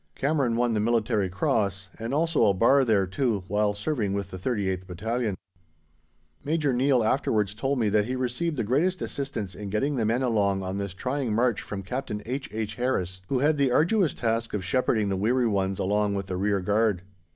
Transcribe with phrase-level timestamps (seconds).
[0.15, 4.87] Cameron won the Military Cross, and also a bar thereto, while serving with the 38th
[4.87, 5.37] Battalion.
[6.43, 10.23] Major Neill afterwards told me that he received the greatest assistance in getting the men
[10.23, 12.73] along on this trying march from Captain H.H.
[12.73, 17.03] Harris, who had the arduous task of shepherding the weary ones along with the rearguard.